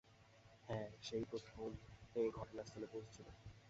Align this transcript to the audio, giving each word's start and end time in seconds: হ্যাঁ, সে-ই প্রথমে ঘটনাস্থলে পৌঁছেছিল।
হ্যাঁ, 0.69 0.87
সে-ই 1.01 1.25
প্রথমে 1.31 1.65
ঘটনাস্থলে 2.31 2.87
পৌঁছেছিল। 2.87 3.27